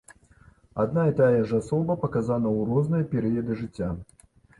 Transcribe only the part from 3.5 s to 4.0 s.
жыцця.